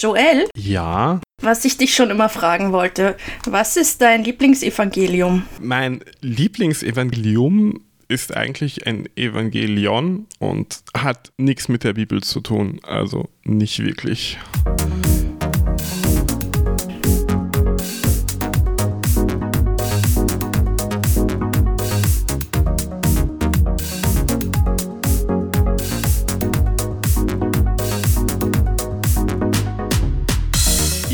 [0.00, 5.42] Joel, Ja, was ich dich schon immer fragen wollte, was ist dein Lieblingsevangelium?
[5.60, 12.78] mein Lieblingsevangelium ist eigentlich ein Evangelion und hat nichts mit der Bibel zu tun.
[12.84, 14.38] Also nicht wirklich.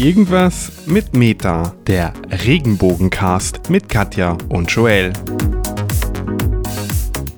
[0.03, 2.13] Irgendwas mit Meta, der
[2.45, 5.13] Regenbogencast mit Katja und Joel.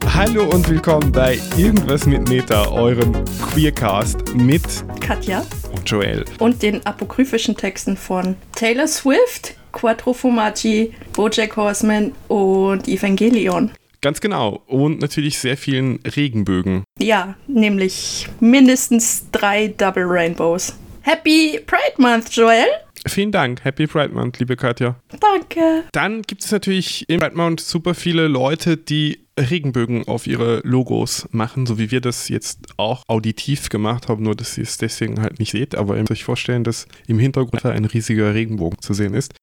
[0.06, 3.12] Hallo und willkommen bei Irgendwas mit Meta, eurem
[3.52, 4.62] Queercast mit
[4.98, 5.44] Katja
[5.76, 6.24] und Joel.
[6.38, 13.72] und den apokryphischen Texten von Taylor Swift, Quattro Fumaggi, Bojack Horseman und Evangelion.
[14.00, 14.62] Ganz genau.
[14.66, 16.84] Und natürlich sehr vielen Regenbögen.
[16.98, 20.74] Ja, nämlich mindestens drei Double Rainbows.
[21.06, 22.64] Happy Pride Month, Joel.
[23.06, 23.62] Vielen Dank.
[23.62, 24.96] Happy Pride Month, liebe Katja.
[25.20, 25.84] Danke.
[25.92, 31.28] Dann gibt es natürlich im Pride Month super viele Leute, die Regenbögen auf ihre Logos
[31.30, 35.20] machen, so wie wir das jetzt auch auditiv gemacht haben, nur dass ihr es deswegen
[35.20, 35.74] halt nicht seht.
[35.74, 39.34] Aber ihr müsst euch vorstellen, dass im Hintergrund ein riesiger Regenbogen zu sehen ist.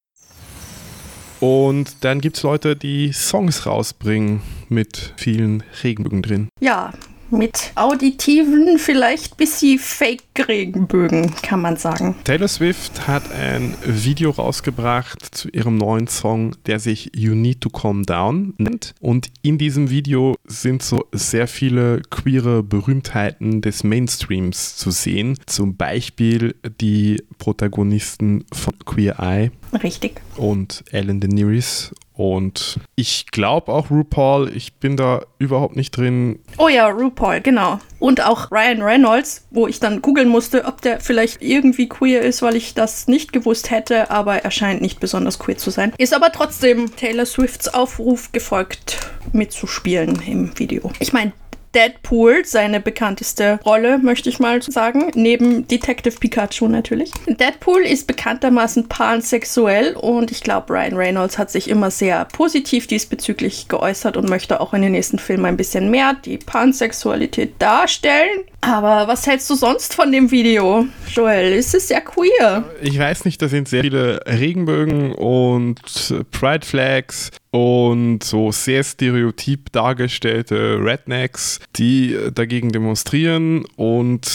[1.40, 6.50] Und dann gibt es Leute, die Songs rausbringen mit vielen Regenbögen drin.
[6.60, 6.92] Ja,
[7.32, 12.16] mit auditiven, vielleicht bisschen Fake-Regenbögen, kann man sagen.
[12.24, 17.70] Taylor Swift hat ein Video rausgebracht zu ihrem neuen Song, der sich You Need to
[17.70, 18.94] Calm Down nennt.
[19.00, 25.38] Und in diesem Video sind so sehr viele queere Berühmtheiten des Mainstreams zu sehen.
[25.46, 29.52] Zum Beispiel die Protagonisten von Queer Eye
[29.84, 30.22] Richtig.
[30.36, 31.92] und Ellen DeNeres.
[32.14, 36.40] Und ich glaube auch RuPaul, ich bin da überhaupt nicht drin.
[36.58, 37.80] Oh ja, RuPaul, genau.
[38.00, 42.42] Und auch Ryan Reynolds, wo ich dann googeln musste, ob der vielleicht irgendwie queer ist,
[42.42, 45.94] weil ich das nicht gewusst hätte, aber er scheint nicht besonders queer zu sein.
[45.98, 50.92] Ist aber trotzdem Taylor Swifts Aufruf gefolgt, mitzuspielen im Video.
[51.00, 51.32] Ich meine,
[51.74, 57.12] Deadpool, seine bekannteste Rolle, möchte ich mal sagen, neben Detective Pikachu natürlich.
[57.28, 63.68] Deadpool ist bekanntermaßen pansexuell und ich glaube, Ryan Reynolds hat sich immer sehr positiv diesbezüglich
[63.68, 68.42] geäußert und möchte auch in den nächsten Filmen ein bisschen mehr die Pansexualität darstellen.
[68.62, 71.54] Aber was hältst du sonst von dem Video, Joel?
[71.54, 72.64] Ist es sehr queer?
[72.82, 75.82] Ich weiß nicht, da sind sehr viele Regenbögen und
[76.30, 84.30] Pride Flags und so sehr stereotyp dargestellte Rednecks, die dagegen demonstrieren und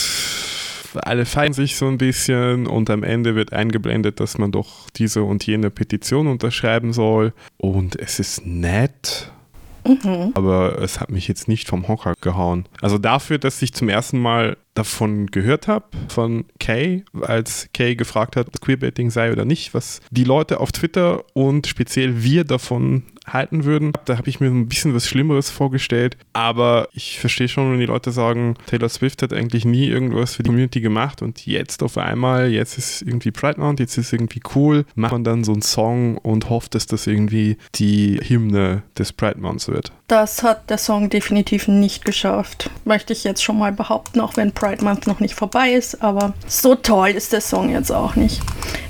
[1.02, 5.22] alle feiern sich so ein bisschen und am Ende wird eingeblendet, dass man doch diese
[5.22, 9.30] und jene Petition unterschreiben soll und es ist nett.
[10.34, 12.66] Aber es hat mich jetzt nicht vom Hocker gehauen.
[12.80, 18.36] Also dafür, dass ich zum ersten Mal davon gehört habe, von Kay, als Kay gefragt
[18.36, 23.04] hat, ob Queerbaiting sei oder nicht, was die Leute auf Twitter und speziell wir davon
[23.26, 23.92] halten würden.
[24.04, 26.16] Da habe ich mir ein bisschen was Schlimmeres vorgestellt.
[26.32, 30.42] Aber ich verstehe schon, wenn die Leute sagen, Taylor Swift hat eigentlich nie irgendwas für
[30.42, 34.40] die Community gemacht und jetzt auf einmal, jetzt ist irgendwie Pride Month, jetzt ist irgendwie
[34.54, 39.12] cool, macht man dann so einen Song und hofft, dass das irgendwie die Hymne des
[39.12, 39.92] Pride Months wird.
[40.08, 42.70] Das hat der Song definitiv nicht geschafft.
[42.84, 46.02] Möchte ich jetzt schon mal behaupten, auch wenn Pride Month noch nicht vorbei ist.
[46.02, 48.40] Aber so toll ist der Song jetzt auch nicht.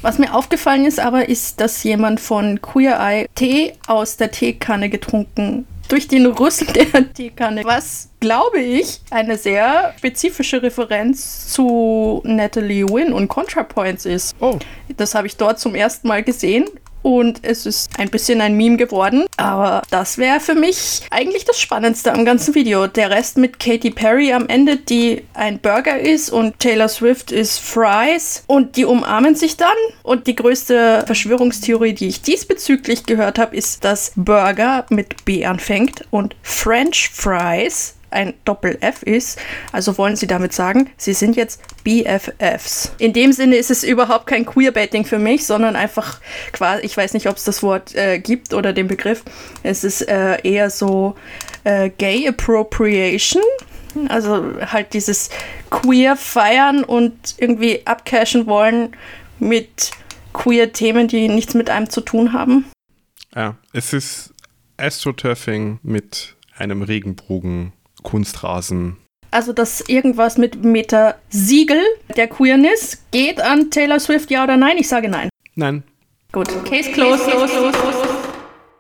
[0.07, 4.89] Was mir aufgefallen ist aber, ist, dass jemand von Queer Eye Tee aus der Teekanne
[4.89, 7.65] getrunken durch den Rüssel der Teekanne.
[7.65, 14.37] Was, glaube ich, eine sehr spezifische Referenz zu Natalie Wynn und ContraPoints ist.
[14.39, 14.61] Oh,
[14.97, 16.67] Das habe ich dort zum ersten Mal gesehen
[17.07, 19.27] und es ist ein bisschen ein Meme geworden.
[19.37, 22.89] Aber das wäre für mich eigentlich das Spannendste am ganzen Video.
[22.89, 27.61] Der Rest mit Katy Perry am Ende, die ein Burger ist und Taylor Swift ist
[27.61, 29.69] Fries und die umarmen sich dann.
[30.03, 36.03] Und die größte Verschwörungstheorie, die ich diesbezüglich gehört habe, ist, dass Burger mit B anfängt
[36.11, 39.39] und French Fries ein Doppel-F ist.
[39.73, 42.93] Also wollen sie damit sagen, sie sind jetzt BFFs.
[42.99, 46.21] In dem Sinne ist es überhaupt kein Queerbaiting für mich, sondern einfach
[46.53, 49.23] quasi, ich weiß nicht, ob es das Wort äh, gibt oder den Begriff.
[49.63, 51.17] Es ist äh, eher so
[51.65, 53.43] äh, Gay Appropriation.
[54.09, 55.31] Also halt dieses
[55.71, 58.95] queer feiern und irgendwie abcashen wollen
[59.39, 59.91] mit
[60.35, 62.67] queer Themen, die nichts mit einem zu tun haben.
[63.35, 64.35] ja, es ist
[64.77, 67.73] Astroturfing mit einem Regenbogen,
[68.07, 68.97] Kunstrasen.
[69.33, 71.83] Also, dass irgendwas mit Meta Siegel
[72.17, 74.77] der Queerness geht an Taylor Swift, ja oder nein?
[74.79, 75.29] Ich sage nein.
[75.57, 75.83] Nein,
[76.33, 76.49] Gut.
[76.65, 77.25] Case closed.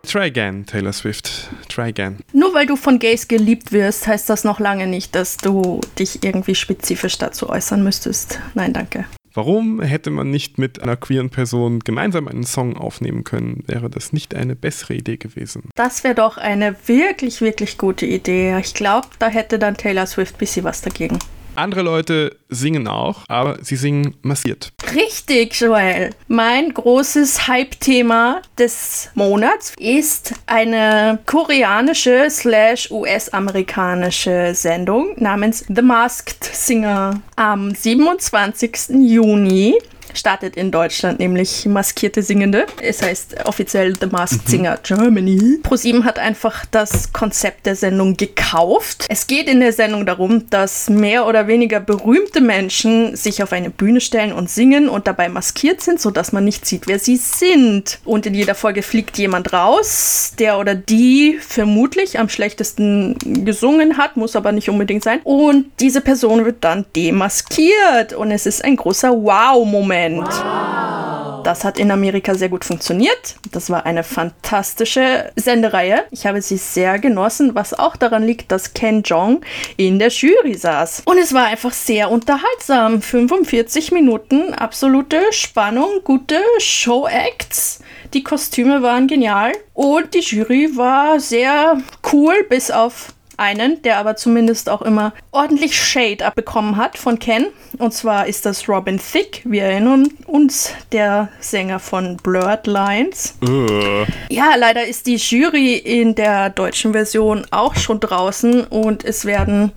[0.07, 1.49] try again, Taylor Swift.
[1.69, 2.19] Try again.
[2.33, 6.23] Nur weil du von Gays geliebt wirst, heißt das noch lange nicht, dass du dich
[6.23, 8.39] irgendwie spezifisch dazu äußern müsstest.
[8.55, 9.07] Nein, danke.
[9.37, 13.65] Warum hätte man nicht mit einer queeren Person gemeinsam einen Song aufnehmen können?
[13.67, 15.69] Wäre das nicht eine bessere Idee gewesen?
[15.75, 18.59] Das wäre doch eine wirklich, wirklich gute Idee.
[18.59, 21.19] Ich glaube, da hätte dann Taylor Swift ein bisschen was dagegen.
[21.57, 24.73] Andere Leute singen auch, aber sie singen massiert.
[24.95, 26.11] Richtig, Joel.
[26.29, 37.21] Mein großes Hype-Thema des Monats ist eine koreanische slash US-amerikanische Sendung namens The Masked Singer.
[37.37, 38.91] Am 27.
[38.91, 39.75] Juni
[40.17, 42.67] startet in Deutschland, nämlich Maskierte Singende.
[42.83, 44.51] Es heißt offiziell The Masked mhm.
[44.51, 45.59] Singer Germany.
[45.63, 49.07] ProSieben hat einfach das Konzept der Sendung gekauft.
[49.09, 53.71] Es geht in der Sendung darum, dass mehr oder weniger berühmte Menschen sich auf eine
[53.71, 57.99] Bühne stellen und singen und dabei maskiert sind, sodass man nicht sieht, wer sie sind.
[58.05, 64.17] Und in jeder Folge fliegt jemand raus, der oder die vermutlich am schlechtesten gesungen hat,
[64.17, 65.21] muss aber nicht unbedingt sein.
[65.25, 70.06] Und diese Person wird dann demaskiert und es ist ein großer Wow-Moment.
[70.15, 71.43] Wow.
[71.47, 73.37] Das hat in Amerika sehr gut funktioniert.
[73.53, 76.03] Das war eine fantastische Sendereihe.
[76.11, 79.43] Ich habe sie sehr genossen, was auch daran liegt, dass Ken Jong
[79.77, 81.03] in der Jury saß.
[81.05, 83.01] Und es war einfach sehr unterhaltsam.
[83.01, 87.79] 45 Minuten, absolute Spannung, gute Show-Acts.
[88.13, 91.79] Die Kostüme waren genial und die Jury war sehr
[92.13, 97.47] cool, bis auf einen, der aber zumindest auch immer ordentlich Shade abbekommen hat von Ken.
[97.79, 99.41] Und zwar ist das Robin Thicke.
[99.45, 103.37] Wir erinnern uns, der Sänger von Blurred Lines.
[103.47, 104.05] Uh.
[104.29, 109.73] Ja, leider ist die Jury in der deutschen Version auch schon draußen und es werden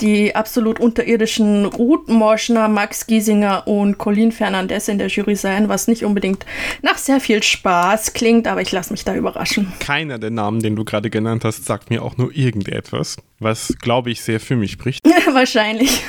[0.00, 5.88] die absolut unterirdischen Ruth Morschner, Max Giesinger und Colin Fernandez in der Jury sein, was
[5.88, 6.46] nicht unbedingt
[6.82, 9.72] nach sehr viel Spaß klingt, aber ich lasse mich da überraschen.
[9.80, 14.10] Keiner der Namen, den du gerade genannt hast, sagt mir auch nur irgendetwas, was, glaube
[14.10, 15.04] ich, sehr für mich spricht.
[15.32, 16.02] Wahrscheinlich.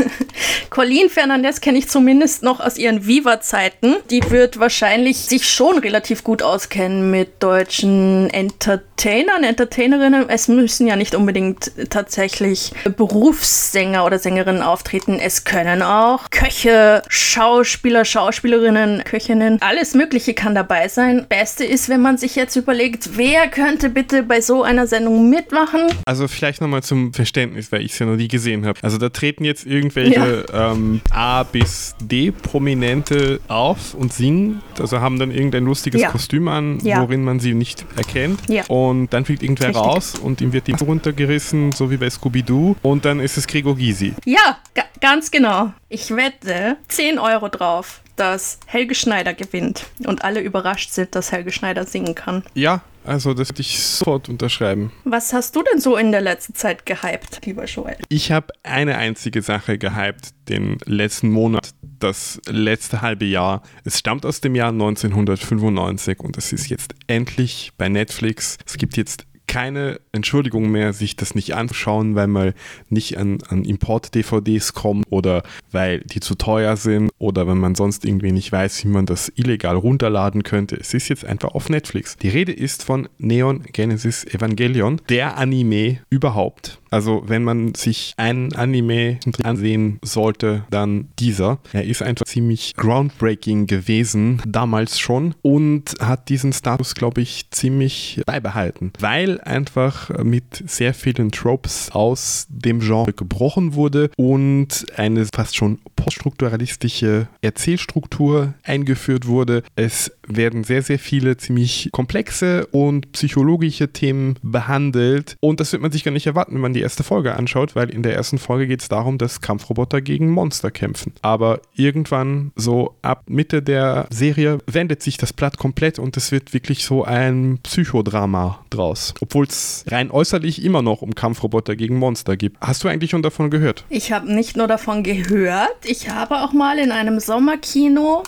[0.69, 3.95] Colleen Fernandez kenne ich zumindest noch aus ihren Viva-Zeiten.
[4.09, 10.29] Die wird wahrscheinlich sich schon relativ gut auskennen mit deutschen Entertainern, Entertainerinnen.
[10.29, 15.19] Es müssen ja nicht unbedingt tatsächlich Berufssänger oder Sängerinnen auftreten.
[15.19, 21.25] Es können auch Köche, Schauspieler, Schauspielerinnen, Köchinnen, alles Mögliche kann dabei sein.
[21.27, 25.81] Beste ist, wenn man sich jetzt überlegt, wer könnte bitte bei so einer Sendung mitmachen?
[26.05, 28.79] Also vielleicht nochmal zum Verständnis, weil ich es ja noch nie gesehen habe.
[28.81, 34.61] Also da treten jetzt irgendwelche ja ähm, A bis D Prominente auf und singen.
[34.79, 36.09] Also haben dann irgendein lustiges ja.
[36.09, 37.01] Kostüm an, ja.
[37.01, 38.41] worin man sie nicht erkennt.
[38.47, 38.65] Ja.
[38.67, 39.85] Und dann fliegt irgendwer Richtig.
[39.85, 42.75] raus und ihm wird die runtergerissen, so wie bei Scooby-Doo.
[42.81, 44.13] Und dann ist es Gregor Gysi.
[44.25, 44.57] Ja,
[45.01, 45.73] ganz genau.
[45.89, 51.51] Ich wette 10 Euro drauf, dass Helge Schneider gewinnt und alle überrascht sind, dass Helge
[51.51, 52.43] Schneider singen kann.
[52.53, 54.91] Ja, also das würde ich sofort unterschreiben.
[55.05, 57.97] Was hast du denn so in der letzten Zeit gehypt, lieber Joel?
[58.09, 63.63] Ich habe eine einzige Sache gehypt, den letzten Monat, das letzte halbe Jahr.
[63.83, 68.57] Es stammt aus dem Jahr 1995 und es ist jetzt endlich bei Netflix.
[68.65, 72.53] Es gibt jetzt keine Entschuldigung mehr, sich das nicht anzuschauen, weil man
[72.89, 78.05] nicht an, an Import-DVDs kommt oder weil die zu teuer sind oder wenn man sonst
[78.05, 80.75] irgendwie nicht weiß, wie man das illegal runterladen könnte.
[80.75, 82.15] Es ist jetzt einfach auf Netflix.
[82.17, 86.79] Die Rede ist von Neon Genesis Evangelion, der Anime überhaupt.
[86.89, 91.59] Also wenn man sich einen Anime ansehen sollte, dann dieser.
[91.73, 98.21] Er ist einfach ziemlich groundbreaking gewesen, damals schon, und hat diesen Status, glaube ich, ziemlich
[98.25, 105.55] beibehalten, weil einfach mit sehr vielen Tropes aus dem Genre gebrochen wurde und eine fast
[105.55, 109.63] schon poststrukturalistische Erzählstruktur eingeführt wurde.
[109.75, 115.91] Es werden sehr, sehr viele ziemlich komplexe und psychologische Themen behandelt und das wird man
[115.91, 118.67] sich gar nicht erwarten, wenn man die erste Folge anschaut, weil in der ersten Folge
[118.67, 121.13] geht es darum, dass Kampfroboter gegen Monster kämpfen.
[121.21, 126.53] Aber irgendwann so ab Mitte der Serie wendet sich das Blatt komplett und es wird
[126.53, 129.13] wirklich so ein Psychodrama draus.
[129.21, 132.57] Obwohl es rein äußerlich immer noch um Kampfroboter gegen Monster gibt.
[132.61, 133.85] Hast du eigentlich schon davon gehört?
[133.89, 138.23] Ich habe nicht nur davon gehört, ich habe auch mal in einem Sommerkino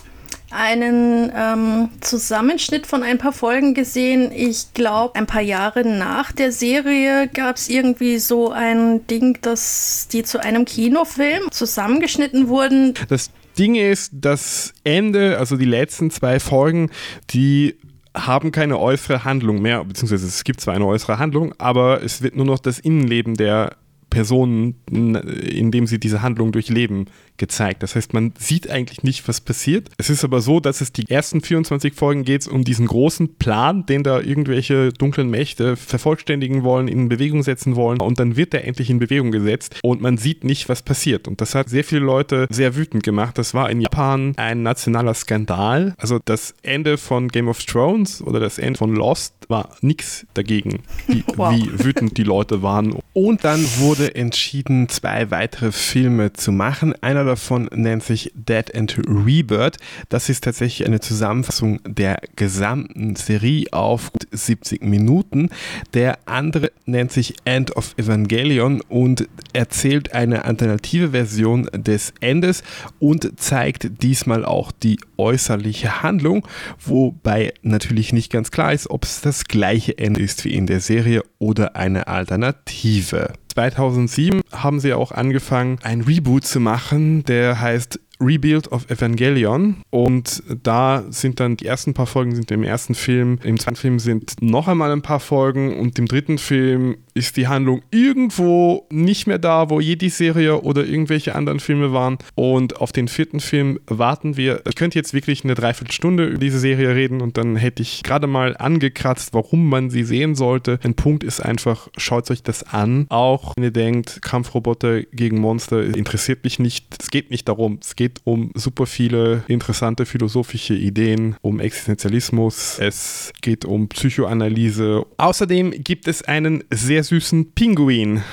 [0.49, 4.31] einen ähm, Zusammenschnitt von ein paar Folgen gesehen.
[4.35, 10.07] Ich glaube, ein paar Jahre nach der Serie gab es irgendwie so ein Ding, dass
[10.11, 12.95] die zu einem Kinofilm zusammengeschnitten wurden.
[13.07, 16.89] Das Ding ist, das Ende, also die letzten zwei Folgen,
[17.29, 17.77] die
[18.13, 22.35] haben keine äußere Handlung mehr, beziehungsweise es gibt zwar eine äußere Handlung, aber es wird
[22.35, 23.77] nur noch das Innenleben der
[24.11, 27.81] Personen, indem sie diese Handlung durchleben, gezeigt.
[27.81, 29.89] Das heißt, man sieht eigentlich nicht, was passiert.
[29.97, 33.85] Es ist aber so, dass es die ersten 24 Folgen geht um diesen großen Plan,
[33.85, 38.67] den da irgendwelche dunklen Mächte vervollständigen wollen, in Bewegung setzen wollen und dann wird der
[38.67, 41.27] endlich in Bewegung gesetzt und man sieht nicht, was passiert.
[41.27, 43.37] Und das hat sehr viele Leute sehr wütend gemacht.
[43.37, 45.95] Das war in Japan ein nationaler Skandal.
[45.97, 50.83] Also das Ende von Game of Thrones oder das Ende von Lost war nichts dagegen,
[51.07, 51.53] wie, wow.
[51.53, 52.95] wie wütend die Leute waren.
[53.13, 56.93] Und dann wurde entschieden, zwei weitere Filme zu machen.
[57.01, 59.77] Einer davon nennt sich Dead and Rebirth.
[60.09, 65.49] Das ist tatsächlich eine Zusammenfassung der gesamten Serie auf 70 Minuten.
[65.93, 72.63] Der andere nennt sich End of Evangelion und erzählt eine alternative Version des Endes
[72.99, 76.47] und zeigt diesmal auch die äußerliche Handlung,
[76.79, 80.79] wobei natürlich nicht ganz klar ist, ob es das gleiche Ende ist wie in der
[80.79, 83.33] Serie oder eine Alternative.
[83.51, 89.77] 2007 haben sie auch angefangen, ein Reboot zu machen, der heißt Rebuild of Evangelion.
[89.89, 93.99] Und da sind dann die ersten paar Folgen sind im ersten Film, im zweiten Film
[93.99, 99.27] sind noch einmal ein paar Folgen und im dritten Film ist die Handlung irgendwo nicht
[99.27, 103.39] mehr da, wo je die Serie oder irgendwelche anderen Filme waren und auf den vierten
[103.39, 104.61] Film warten wir.
[104.67, 108.27] Ich könnte jetzt wirklich eine Dreiviertelstunde über diese Serie reden und dann hätte ich gerade
[108.27, 110.79] mal angekratzt, warum man sie sehen sollte.
[110.83, 113.05] Ein Punkt ist einfach, schaut euch das an.
[113.09, 116.85] Auch wenn ihr denkt, Kampfroboter gegen Monster interessiert mich nicht.
[116.99, 117.79] Es geht nicht darum.
[117.81, 125.05] Es geht um super viele interessante philosophische Ideen, um Existenzialismus, es geht um Psychoanalyse.
[125.17, 128.23] Außerdem gibt es einen sehr süßen Pinguin.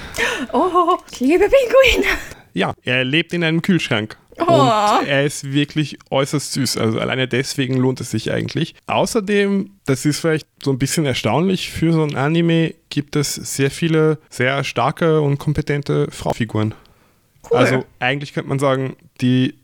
[0.52, 2.08] Oh, ich liebe Pinguin.
[2.54, 4.16] Ja, er lebt in einem Kühlschrank.
[4.40, 4.44] Oh.
[4.44, 6.76] Und er ist wirklich äußerst süß.
[6.76, 8.74] Also alleine deswegen lohnt es sich eigentlich.
[8.86, 13.70] Außerdem, das ist vielleicht so ein bisschen erstaunlich für so ein Anime, gibt es sehr
[13.70, 16.74] viele sehr starke und kompetente Frauenfiguren.
[17.50, 17.58] Cool.
[17.58, 19.54] Also eigentlich könnte man sagen, die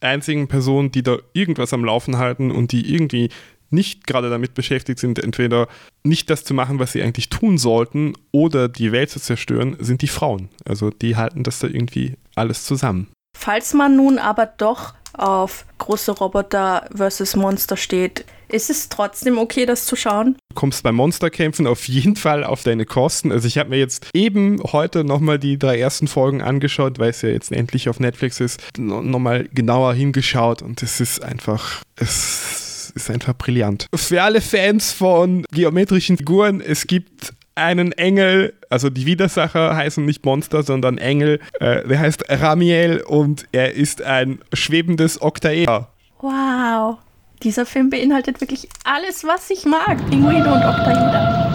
[0.00, 3.30] einzigen Personen, die da irgendwas am Laufen halten und die irgendwie
[3.70, 5.68] nicht gerade damit beschäftigt sind, entweder
[6.04, 10.02] nicht das zu machen, was sie eigentlich tun sollten, oder die Welt zu zerstören, sind
[10.02, 10.48] die Frauen.
[10.64, 13.08] Also die halten das da irgendwie alles zusammen.
[13.36, 19.66] Falls man nun aber doch auf große Roboter versus Monster steht, ist es trotzdem okay,
[19.66, 20.36] das zu schauen?
[20.50, 23.30] Du kommst bei Monsterkämpfen auf jeden Fall auf deine Kosten.
[23.30, 27.22] Also ich habe mir jetzt eben heute nochmal die drei ersten Folgen angeschaut, weil es
[27.22, 32.67] ja jetzt endlich auf Netflix ist, nochmal genauer hingeschaut und es ist einfach, es
[32.98, 33.86] ist einfach brillant.
[33.94, 40.24] Für alle Fans von geometrischen Figuren, es gibt einen Engel, also die Widersacher heißen nicht
[40.24, 41.40] Monster, sondern Engel.
[41.60, 45.88] Äh, der heißt Ramiel und er ist ein schwebendes Oktaeder.
[46.20, 46.98] Wow.
[47.42, 49.98] Dieser Film beinhaltet wirklich alles, was ich mag.
[50.08, 51.48] Pinguine und Octaeder.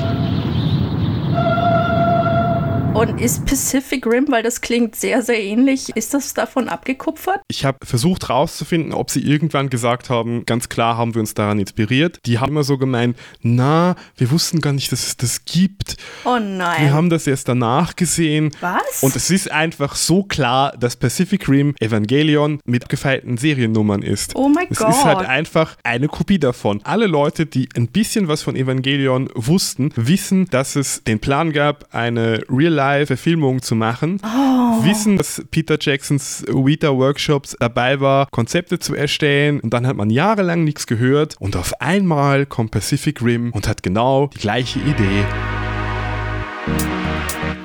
[2.93, 7.41] Und ist Pacific Rim, weil das klingt sehr, sehr ähnlich, ist das davon abgekupfert?
[7.47, 11.59] Ich habe versucht herauszufinden, ob sie irgendwann gesagt haben, ganz klar haben wir uns daran
[11.59, 12.19] inspiriert.
[12.27, 15.97] Die haben immer so gemeint, na, wir wussten gar nicht, dass es das gibt.
[16.23, 16.83] Oh nein.
[16.83, 18.51] Wir haben das erst danach gesehen.
[18.61, 19.01] Was?
[19.01, 24.35] Und es ist einfach so klar, dass Pacific Rim Evangelion mit gefeilten Seriennummern ist.
[24.35, 24.89] Oh mein Gott.
[24.89, 26.79] Es ist halt einfach eine Kopie davon.
[26.83, 31.87] Alle Leute, die ein bisschen was von Evangelion wussten, wissen, dass es den Plan gab,
[31.91, 34.85] eine Real Real-Life-Verfilmung zu machen, oh.
[34.85, 40.63] wissen, dass Peter Jacksons Weta-Workshops dabei war, Konzepte zu erstellen und dann hat man jahrelang
[40.63, 45.25] nichts gehört und auf einmal kommt Pacific Rim und hat genau die gleiche Idee.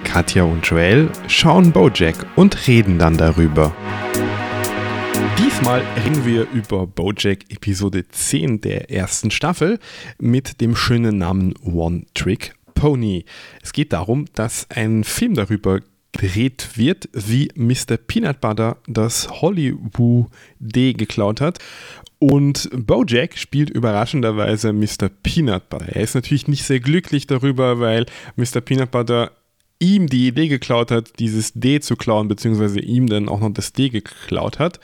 [0.04, 3.75] Katja und Joel schauen Bojack und reden dann darüber.
[5.38, 9.78] Diesmal reden wir über Bojack Episode 10 der ersten Staffel
[10.18, 13.25] mit dem schönen Namen One Trick Pony.
[13.62, 15.80] Es geht darum, dass ein Film darüber
[16.12, 17.97] gedreht wird, wie Mr.
[17.97, 20.26] Peanut Butter das Hollywood
[20.58, 21.58] D geklaut hat.
[22.18, 25.08] Und Bojack spielt überraschenderweise Mr.
[25.23, 25.88] Peanut Butter.
[25.88, 28.06] Er ist natürlich nicht sehr glücklich darüber, weil
[28.37, 28.61] Mr.
[28.61, 29.32] Peanut Butter
[29.80, 33.73] ihm die Idee geklaut hat, dieses D zu klauen, beziehungsweise ihm dann auch noch das
[33.73, 34.80] D geklaut hat.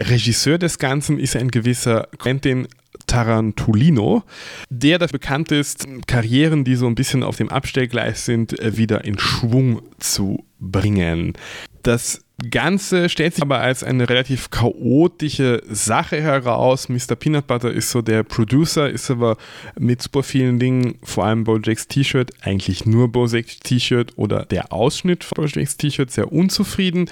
[0.00, 2.68] Regisseur des Ganzen ist ein gewisser Quentin
[3.06, 4.22] Tarantulino,
[4.70, 9.04] der dafür bekannt ist, Karrieren, die so ein bisschen auf dem Abstellgleis sind, äh, wieder
[9.04, 11.34] in Schwung zu bringen.
[11.82, 16.88] Das Ganze stellt sich aber als eine relativ chaotische Sache heraus.
[16.88, 17.16] Mr.
[17.18, 19.36] Peanut Butter ist so der Producer, ist aber
[19.76, 25.24] mit super vielen Dingen, vor allem Bojacks T-Shirt, eigentlich nur Bojacks T-Shirt oder der Ausschnitt
[25.24, 27.10] von Bojacks T-Shirt sehr unzufrieden.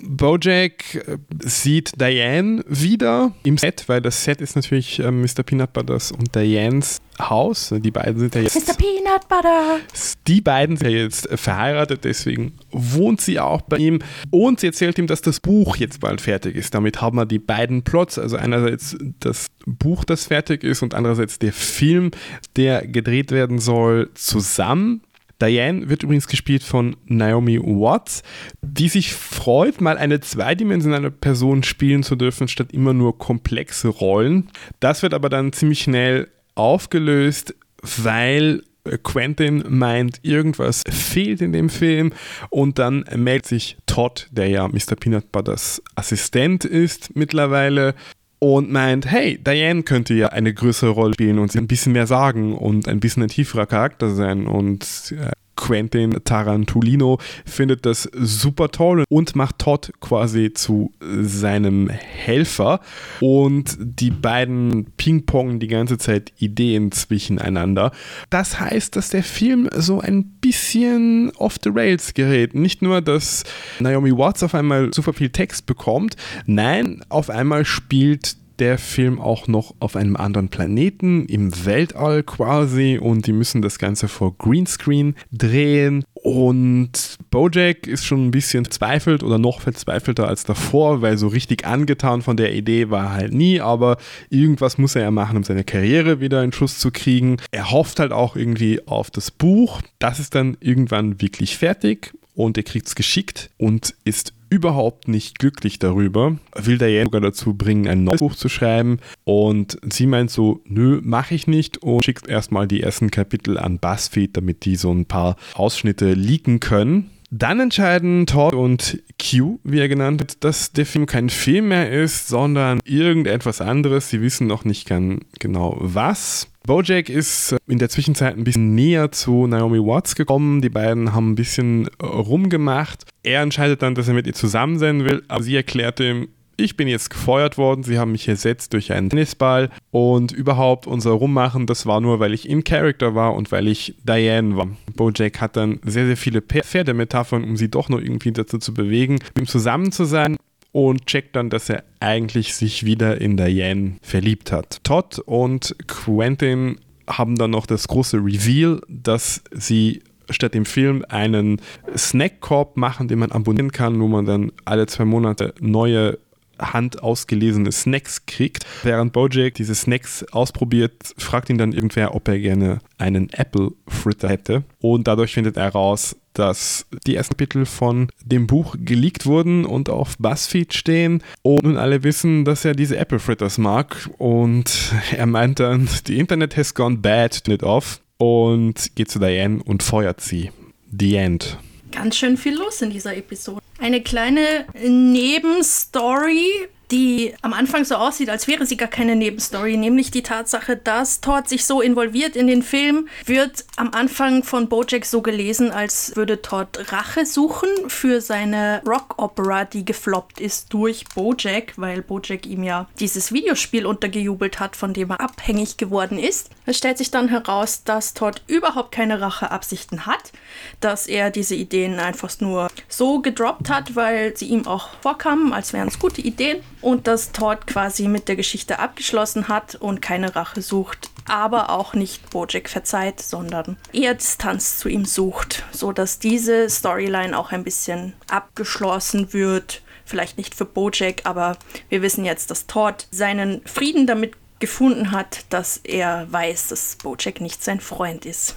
[0.00, 5.42] Bojack äh, sieht Diane wieder im Set, weil das Set ist natürlich äh, Mr.
[5.44, 7.74] Peanut Butters und Dianes Haus.
[7.76, 8.54] Die beiden sind ja jetzt.
[8.54, 8.74] Mr.
[8.74, 9.80] Peanut Butter!
[10.28, 13.98] Die beiden sind ja jetzt verheiratet, deswegen wohnt sie auch bei ihm.
[14.30, 16.74] Und sie erzählt ihm, dass das Buch jetzt bald fertig ist.
[16.74, 18.18] Damit haben wir die beiden Plots.
[18.18, 22.10] Also einerseits das Buch, das fertig ist, und andererseits der Film,
[22.56, 25.02] der gedreht werden soll, zusammen.
[25.40, 28.22] Diane wird übrigens gespielt von Naomi Watts,
[28.60, 34.48] die sich freut, mal eine zweidimensionale Person spielen zu dürfen, statt immer nur komplexe Rollen.
[34.80, 38.62] Das wird aber dann ziemlich schnell aufgelöst, weil
[38.96, 42.12] Quentin meint, irgendwas fehlt in dem Film
[42.48, 44.96] und dann meldet sich Todd, der ja Mr.
[44.98, 47.94] Peanut Butters Assistent ist mittlerweile
[48.38, 52.56] und meint, hey, Diane könnte ja eine größere Rolle spielen und ein bisschen mehr sagen
[52.56, 59.04] und ein bisschen ein tieferer Charakter sein und äh, Quentin Tarantulino findet das super toll
[59.10, 62.80] und macht Todd quasi zu seinem Helfer.
[63.20, 67.90] Und die beiden ping-pongen die ganze Zeit Ideen zwischeneinander.
[68.30, 72.54] Das heißt, dass der Film so ein bisschen off the rails gerät.
[72.54, 73.42] Nicht nur, dass
[73.80, 79.46] Naomi Watts auf einmal super viel Text bekommt, nein, auf einmal spielt der Film auch
[79.48, 85.14] noch auf einem anderen Planeten, im Weltall quasi, und die müssen das Ganze vor Greenscreen
[85.32, 86.04] drehen.
[86.14, 91.66] Und Bojack ist schon ein bisschen verzweifelt oder noch verzweifelter als davor, weil so richtig
[91.66, 93.98] angetan von der Idee war er halt nie, aber
[94.28, 97.38] irgendwas muss er ja machen, um seine Karriere wieder in Schuss zu kriegen.
[97.50, 99.80] Er hofft halt auch irgendwie auf das Buch.
[99.98, 105.38] Das ist dann irgendwann wirklich fertig und er kriegt es geschickt und ist überhaupt nicht
[105.38, 110.30] glücklich darüber, will Diane sogar dazu bringen, ein neues Buch zu schreiben und sie meint
[110.30, 114.76] so, nö, mache ich nicht und schickt erstmal die ersten Kapitel an BuzzFeed, damit die
[114.76, 117.10] so ein paar Ausschnitte leaken können.
[117.30, 121.90] Dann entscheiden Todd und Q, wie er genannt wird, dass der Film kein Film mehr
[121.90, 124.08] ist, sondern irgendetwas anderes.
[124.08, 126.48] Sie wissen noch nicht ganz genau was.
[126.66, 130.62] Bojack ist in der Zwischenzeit ein bisschen näher zu Naomi Watts gekommen.
[130.62, 133.04] Die beiden haben ein bisschen rumgemacht.
[133.22, 136.28] Er entscheidet dann, dass er mit ihr zusammen sein will, aber sie erklärt ihm,
[136.58, 141.12] ich bin jetzt gefeuert worden, sie haben mich ersetzt durch einen Tennisball und überhaupt unser
[141.12, 144.68] Rummachen, das war nur, weil ich in Character war und weil ich Diane war.
[144.94, 149.14] Bojack hat dann sehr, sehr viele Pferdemetaphern, um sie doch noch irgendwie dazu zu bewegen,
[149.14, 150.36] mit ihm zusammen zu sein
[150.72, 154.80] und checkt dann, dass er eigentlich sich wieder in Diane verliebt hat.
[154.82, 161.60] Todd und Quentin haben dann noch das große Reveal, dass sie statt dem Film einen
[161.96, 166.18] Snackkorb machen, den man abonnieren kann, wo man dann alle zwei Monate neue
[166.58, 168.64] handausgelesene Snacks kriegt.
[168.82, 174.28] Während Bojack diese Snacks ausprobiert, fragt ihn dann irgendwer, ob er gerne einen Apple Fritter
[174.28, 174.64] hätte.
[174.80, 179.90] Und dadurch findet er raus, dass die ersten Kapitel von dem Buch geleakt wurden und
[179.90, 181.22] auf BuzzFeed stehen.
[181.42, 184.08] Und nun alle wissen, dass er diese Apple Fritters mag.
[184.18, 188.00] Und er meint dann, die Internet has gone bad, nicht off.
[188.18, 190.50] Und geht zu Diane und feuert sie.
[190.96, 191.58] The End.
[191.92, 193.60] Ganz schön viel los in dieser Episode.
[193.78, 200.10] Eine kleine Nebenstory die am Anfang so aussieht, als wäre sie gar keine Nebenstory, nämlich
[200.10, 205.04] die Tatsache, dass Todd sich so involviert in den Film, wird am Anfang von Bojack
[205.04, 211.74] so gelesen, als würde Todd Rache suchen für seine Rock-Opera, die gefloppt ist durch Bojack,
[211.76, 216.50] weil Bojack ihm ja dieses Videospiel untergejubelt hat, von dem er abhängig geworden ist.
[216.64, 220.32] Es stellt sich dann heraus, dass Todd überhaupt keine Racheabsichten hat,
[220.80, 225.72] dass er diese Ideen einfach nur so gedroppt hat, weil sie ihm auch vorkamen, als
[225.72, 230.36] wären es gute Ideen und dass Todd quasi mit der Geschichte abgeschlossen hat und keine
[230.36, 236.18] Rache sucht, aber auch nicht Bojack verzeiht, sondern eher Distanz zu ihm sucht, so dass
[236.18, 239.82] diese Storyline auch ein bisschen abgeschlossen wird.
[240.04, 245.44] Vielleicht nicht für Bojack, aber wir wissen jetzt, dass Todd seinen Frieden damit gefunden hat,
[245.50, 248.56] dass er weiß, dass Bojack nicht sein Freund ist.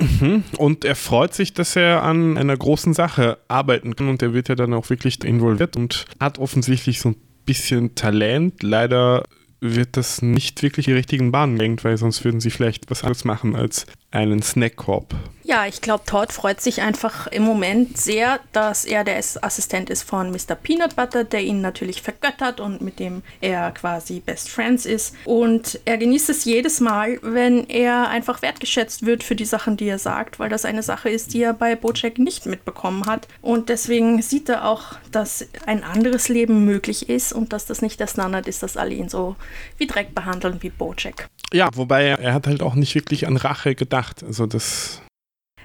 [0.00, 0.44] Mhm.
[0.58, 4.48] Und er freut sich, dass er an einer großen Sache arbeiten kann und er wird
[4.48, 8.62] ja dann auch wirklich involviert und hat offensichtlich so ein bisschen Talent.
[8.62, 9.24] Leider
[9.60, 13.24] wird das nicht wirklich die richtigen Bahnen lenkt, weil sonst würden sie vielleicht was anderes
[13.24, 15.14] machen, als einen Snackkorb.
[15.46, 20.02] Ja, ich glaube, Todd freut sich einfach im Moment sehr, dass er der Assistent ist
[20.02, 20.54] von Mr.
[20.54, 25.14] Peanut Butter, der ihn natürlich vergöttert und mit dem er quasi Best Friends ist.
[25.26, 29.86] Und er genießt es jedes Mal, wenn er einfach wertgeschätzt wird für die Sachen, die
[29.86, 33.28] er sagt, weil das eine Sache ist, die er bei Bojack nicht mitbekommen hat.
[33.42, 38.00] Und deswegen sieht er auch, dass ein anderes Leben möglich ist und dass das nicht
[38.00, 39.36] der Standard ist, dass alle ihn so
[39.76, 41.28] wie Dreck behandeln wie Bojack.
[41.54, 44.24] Ja, wobei er, hat halt auch nicht wirklich an Rache gedacht.
[44.24, 45.00] Also das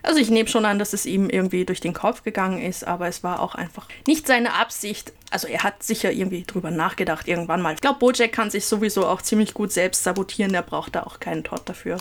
[0.03, 3.07] also ich nehme schon an, dass es ihm irgendwie durch den Kopf gegangen ist, aber
[3.07, 5.11] es war auch einfach nicht seine Absicht.
[5.29, 7.73] Also er hat sicher irgendwie drüber nachgedacht irgendwann mal.
[7.73, 11.19] Ich glaube, Bojack kann sich sowieso auch ziemlich gut selbst sabotieren, der braucht da auch
[11.19, 11.97] keinen Todd dafür.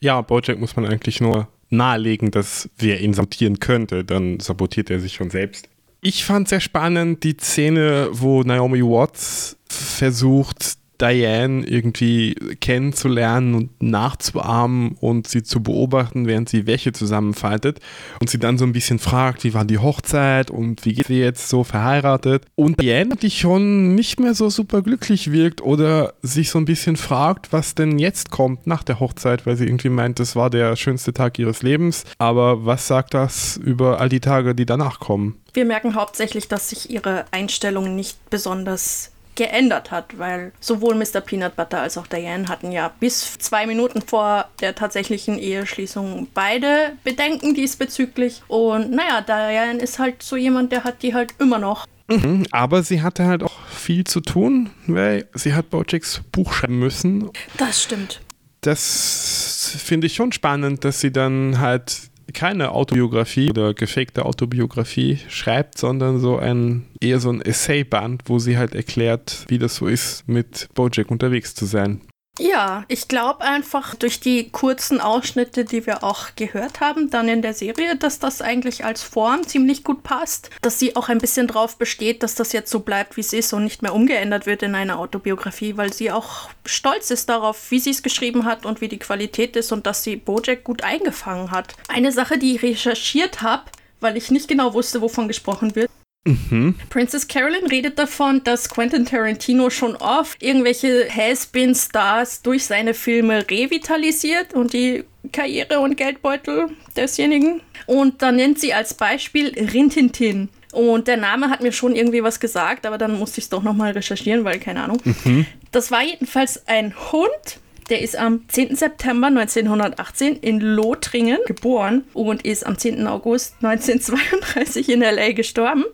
[0.00, 4.98] Ja, Bojack muss man eigentlich nur nahelegen, dass wer ihn sabotieren könnte, dann sabotiert er
[4.98, 5.68] sich schon selbst.
[6.00, 14.96] Ich fand sehr spannend die Szene, wo Naomi Watts versucht, Diane irgendwie kennenzulernen und nachzuahmen
[15.00, 17.80] und sie zu beobachten, während sie Wäsche zusammenfaltet
[18.20, 21.18] und sie dann so ein bisschen fragt, wie war die Hochzeit und wie geht sie
[21.18, 26.50] jetzt so verheiratet und Diane die schon nicht mehr so super glücklich wirkt oder sich
[26.50, 30.18] so ein bisschen fragt, was denn jetzt kommt nach der Hochzeit, weil sie irgendwie meint,
[30.18, 34.54] das war der schönste Tag ihres Lebens, aber was sagt das über all die Tage,
[34.54, 35.36] die danach kommen?
[35.52, 41.20] Wir merken hauptsächlich, dass sich ihre Einstellung nicht besonders geändert hat, weil sowohl Mr.
[41.20, 46.92] Peanut Butter als auch Diane hatten ja bis zwei Minuten vor der tatsächlichen Eheschließung beide
[47.04, 48.42] Bedenken diesbezüglich.
[48.48, 51.86] Und naja, Diane ist halt so jemand, der hat die halt immer noch.
[52.08, 56.78] Mhm, aber sie hatte halt auch viel zu tun, weil sie hat Bojacks Buch schreiben
[56.78, 57.30] müssen.
[57.56, 58.20] Das stimmt.
[58.60, 65.78] Das finde ich schon spannend, dass sie dann halt keine Autobiografie oder gefakte Autobiografie schreibt,
[65.78, 70.28] sondern so ein eher so ein Essayband, wo sie halt erklärt, wie das so ist,
[70.28, 72.02] mit Bojack unterwegs zu sein.
[72.38, 77.40] Ja, ich glaube einfach durch die kurzen Ausschnitte, die wir auch gehört haben, dann in
[77.40, 80.50] der Serie, dass das eigentlich als Form ziemlich gut passt.
[80.60, 83.54] Dass sie auch ein bisschen drauf besteht, dass das jetzt so bleibt, wie es ist
[83.54, 87.80] und nicht mehr umgeändert wird in einer Autobiografie, weil sie auch stolz ist darauf, wie
[87.80, 91.50] sie es geschrieben hat und wie die Qualität ist und dass sie Bojack gut eingefangen
[91.50, 91.74] hat.
[91.88, 93.64] Eine Sache, die ich recherchiert habe,
[94.00, 95.90] weil ich nicht genau wusste, wovon gesprochen wird,
[96.26, 96.74] Mhm.
[96.90, 104.54] Princess Carolyn redet davon, dass Quentin Tarantino schon oft irgendwelche Has-Been-Stars durch seine Filme revitalisiert
[104.54, 107.60] und die Karriere und Geldbeutel desjenigen.
[107.86, 110.48] Und da nennt sie als Beispiel Rintintin.
[110.72, 113.62] Und der Name hat mir schon irgendwie was gesagt, aber dann musste ich es doch
[113.62, 115.00] nochmal recherchieren, weil keine Ahnung.
[115.04, 115.46] Mhm.
[115.72, 118.76] Das war jedenfalls ein Hund, der ist am 10.
[118.76, 123.06] September 1918 in Lothringen geboren und ist am 10.
[123.06, 125.84] August 1932 in LA gestorben.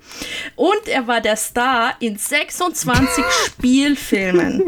[0.57, 4.65] Und er war der Star in 26 Spielfilmen.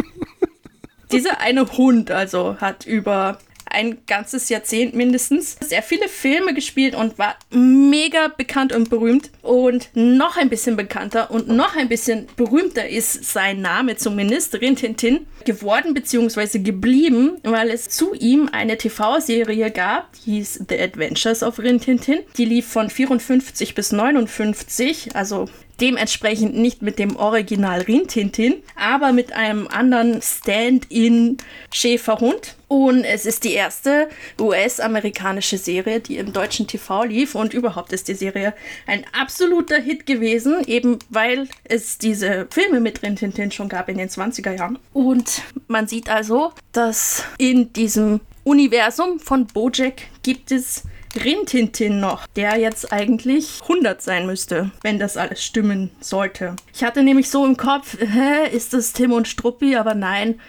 [1.13, 3.39] Dieser eine Hund also hat über
[3.75, 9.31] ein ganzes Jahrzehnt mindestens sehr viele Filme gespielt und war mega bekannt und berühmt.
[9.43, 15.27] Und noch ein bisschen bekannter und noch ein bisschen berühmter ist sein Name zumindest, Rintintin,
[15.45, 16.61] geworden bzw.
[16.61, 22.21] geblieben, weil es zu ihm eine TV-Serie gab, die hieß The Adventures of Rintintin.
[22.37, 25.49] Die lief von 54 bis 59, also
[25.81, 31.39] dementsprechend nicht mit dem Original Rintintin, aber mit einem anderen Stand-in
[31.73, 32.57] Schäferhund.
[32.69, 34.09] Und es ist die erste
[34.41, 37.35] US-amerikanische Serie, die im deutschen TV lief.
[37.35, 38.55] Und überhaupt ist die Serie
[38.87, 44.09] ein absoluter Hit gewesen, eben weil es diese Filme mit Rintintin schon gab in den
[44.09, 44.79] 20er Jahren.
[44.93, 50.83] Und man sieht also, dass in diesem Universum von Bojack gibt es
[51.17, 56.57] Rintintin noch, der jetzt eigentlich 100 sein müsste, wenn das alles stimmen sollte.
[56.75, 59.77] Ich hatte nämlich so im Kopf, hä, ist das Tim und Struppi?
[59.77, 60.41] Aber nein,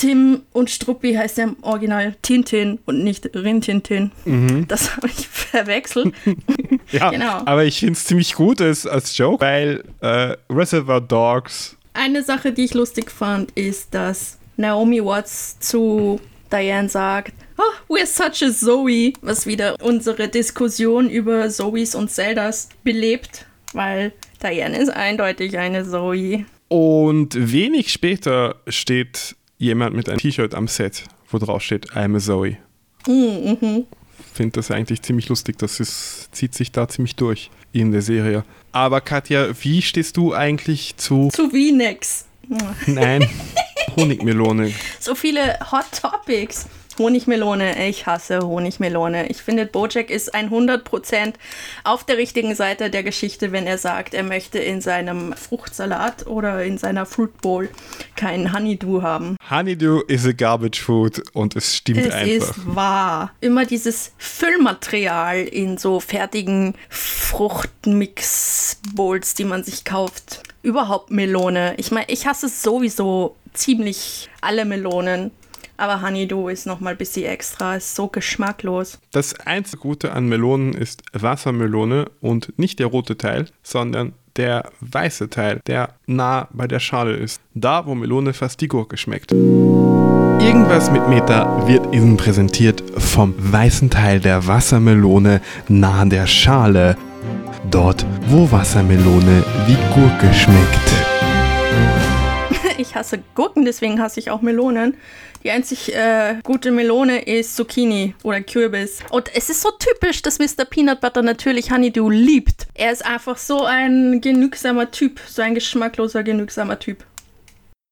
[0.00, 4.12] Tim und Struppi heißt ja im Original Tintin und nicht Rintintin.
[4.24, 4.66] Mhm.
[4.66, 6.14] Das habe ich verwechselt.
[6.90, 7.42] ja, genau.
[7.44, 11.76] aber ich finde es ziemlich gut als, als Joke, weil äh, Reservoir Dogs.
[11.92, 16.20] Eine Sache, die ich lustig fand, ist, dass Naomi Watts zu
[16.52, 22.68] Diane sagt, oh, we're such a Zoe, was wieder unsere Diskussion über Zoes und Zeldas
[22.84, 26.44] belebt, weil Diane ist eindeutig eine Zoe.
[26.68, 32.20] Und wenig später steht jemand mit einem T-Shirt am Set, wo drauf steht, I'm a
[32.20, 32.56] Zoe.
[33.06, 33.58] Mhm.
[33.60, 33.86] mhm.
[34.32, 38.44] Finde das eigentlich ziemlich lustig, das ist, zieht sich da ziemlich durch in der Serie.
[38.72, 41.28] Aber Katja, wie stehst du eigentlich zu...
[41.32, 42.26] Zu V-Necks.
[42.86, 43.28] Nein,
[43.96, 44.72] Honigmelone.
[44.98, 46.66] So viele Hot Topics.
[47.00, 47.88] Honigmelone.
[47.88, 49.30] Ich hasse Honigmelone.
[49.30, 51.32] Ich finde, Bojack ist 100%
[51.82, 56.62] auf der richtigen Seite der Geschichte, wenn er sagt, er möchte in seinem Fruchtsalat oder
[56.62, 57.70] in seiner Fruit Bowl
[58.16, 59.36] kein Honeydew haben.
[59.48, 62.50] Honeydew is a garbage food und es stimmt es einfach.
[62.50, 63.32] Es ist wahr.
[63.40, 70.42] Immer dieses Füllmaterial in so fertigen Fruchtmix-Bowls, die man sich kauft.
[70.62, 71.72] Überhaupt Melone.
[71.78, 75.30] Ich meine, ich hasse sowieso ziemlich alle Melonen.
[75.80, 78.98] Aber Honeydew ist nochmal ein bisschen extra, ist so geschmacklos.
[79.12, 85.30] Das einzige Gute an Melonen ist Wassermelone und nicht der rote Teil, sondern der weiße
[85.30, 87.40] Teil, der nah bei der Schale ist.
[87.54, 89.32] Da, wo Melone fast die Gurke schmeckt.
[89.32, 96.98] Irgendwas mit Meter wird Ihnen präsentiert vom weißen Teil der Wassermelone nah der Schale.
[97.70, 100.90] Dort, wo Wassermelone wie Gurke schmeckt.
[102.78, 104.94] Ich hasse Gurken, deswegen hasse ich auch Melonen.
[105.42, 108.98] Die einzig äh, gute Melone ist Zucchini oder Kürbis.
[109.08, 110.66] Und es ist so typisch, dass Mr.
[110.68, 112.66] Peanut Butter natürlich Honeydew liebt.
[112.74, 117.06] Er ist einfach so ein genügsamer Typ, so ein geschmackloser, genügsamer Typ.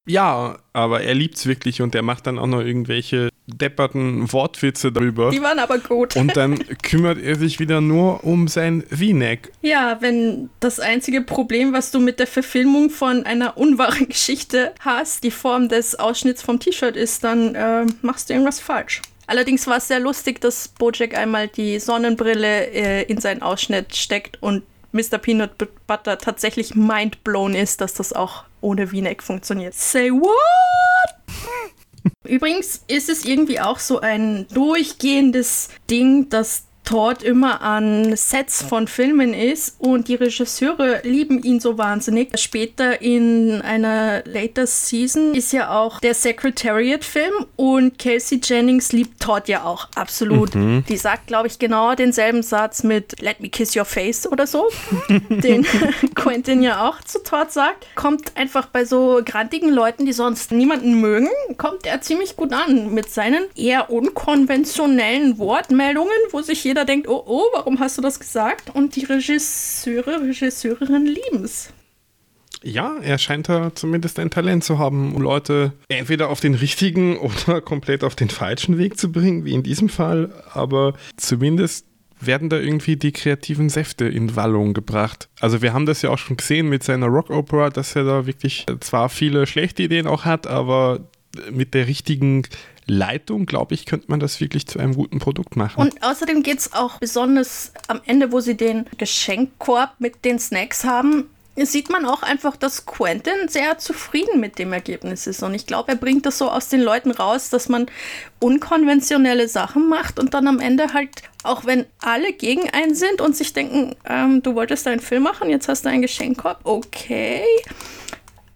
[0.09, 5.29] Ja, aber er liebt's wirklich und er macht dann auch noch irgendwelche depperten Wortwitze darüber.
[5.29, 6.15] Die waren aber gut.
[6.15, 9.51] Und dann kümmert er sich wieder nur um sein V-Neck.
[9.61, 15.23] Ja, wenn das einzige Problem, was du mit der Verfilmung von einer unwahren Geschichte hast,
[15.23, 19.03] die Form des Ausschnitts vom T-Shirt ist, dann äh, machst du irgendwas falsch.
[19.27, 24.41] Allerdings war es sehr lustig, dass Bojack einmal die Sonnenbrille äh, in seinen Ausschnitt steckt
[24.41, 25.17] und Mr.
[25.17, 25.51] Peanut
[25.87, 29.73] Butter tatsächlich mindblown ist, dass das auch ohne V-Neck funktioniert.
[29.73, 31.15] Say what?
[32.25, 38.87] Übrigens ist es irgendwie auch so ein durchgehendes Ding, dass Todd immer an Sets von
[38.87, 42.31] Filmen ist und die Regisseure lieben ihn so wahnsinnig.
[42.39, 49.47] Später in einer later Season ist ja auch der Secretariat-Film und Kelsey Jennings liebt Todd
[49.47, 50.55] ja auch absolut.
[50.55, 50.83] Mhm.
[50.89, 54.67] Die sagt, glaube ich, genau denselben Satz mit Let me kiss your face oder so,
[55.29, 55.67] den
[56.15, 57.85] Quentin ja auch zu Todd sagt.
[57.93, 62.95] Kommt einfach bei so grantigen Leuten, die sonst niemanden mögen, kommt er ziemlich gut an
[62.95, 68.01] mit seinen eher unkonventionellen Wortmeldungen, wo sich jeder jeder denkt, oh, oh, warum hast du
[68.01, 68.73] das gesagt?
[68.73, 71.73] Und die Regisseure, Regisseurinnen lieben es.
[72.63, 77.17] Ja, er scheint da zumindest ein Talent zu haben, um Leute entweder auf den richtigen
[77.47, 80.31] oder komplett auf den falschen Weg zu bringen, wie in diesem Fall.
[80.53, 81.85] Aber zumindest
[82.21, 85.27] werden da irgendwie die kreativen Säfte in Wallung gebracht.
[85.41, 88.25] Also wir haben das ja auch schon gesehen mit seiner Rock Opera, dass er da
[88.25, 91.09] wirklich zwar viele schlechte Ideen auch hat, aber
[91.51, 92.43] mit der richtigen
[92.89, 95.79] Leitung, glaube ich, könnte man das wirklich zu einem guten Produkt machen.
[95.79, 100.83] Und außerdem geht es auch besonders am Ende, wo sie den Geschenkkorb mit den Snacks
[100.83, 101.29] haben,
[101.65, 105.43] sieht man auch einfach, dass Quentin sehr zufrieden mit dem Ergebnis ist.
[105.43, 107.87] Und ich glaube, er bringt das so aus den Leuten raus, dass man
[108.39, 113.35] unkonventionelle Sachen macht und dann am Ende halt, auch wenn alle gegen einen sind und
[113.35, 117.43] sich denken, ähm, du wolltest einen Film machen, jetzt hast du einen Geschenkkorb, okay.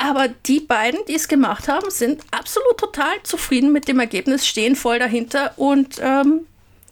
[0.03, 4.75] Aber die beiden, die es gemacht haben, sind absolut total zufrieden mit dem Ergebnis, stehen
[4.75, 6.41] voll dahinter und ähm,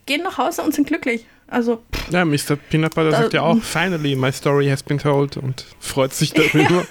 [0.06, 1.26] gehen nach Hause und sind glücklich.
[1.48, 2.56] Also, ja, Mr.
[2.70, 6.86] Peanut Butter sagt ja auch, finally, my story has been told und freut sich darüber.